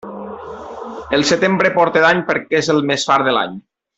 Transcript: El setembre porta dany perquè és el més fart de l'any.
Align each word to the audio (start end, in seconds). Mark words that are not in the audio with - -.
El 1.17 1.25
setembre 1.33 1.71
porta 1.77 2.03
dany 2.07 2.23
perquè 2.31 2.59
és 2.65 2.73
el 2.77 2.83
més 2.93 3.07
fart 3.11 3.31
de 3.31 3.39
l'any. 3.39 3.57